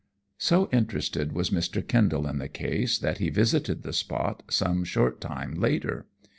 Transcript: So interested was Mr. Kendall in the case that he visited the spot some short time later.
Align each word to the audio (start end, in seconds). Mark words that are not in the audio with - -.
So 0.39 0.67
interested 0.71 1.31
was 1.31 1.51
Mr. 1.51 1.87
Kendall 1.87 2.25
in 2.27 2.39
the 2.39 2.47
case 2.49 2.97
that 2.97 3.19
he 3.19 3.29
visited 3.29 3.83
the 3.83 3.93
spot 3.93 4.41
some 4.49 4.83
short 4.83 5.21
time 5.21 5.53
later. 5.53 6.07